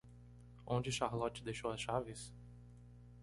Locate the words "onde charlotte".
0.65-1.43